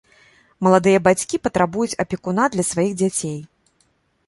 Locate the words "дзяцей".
3.05-3.39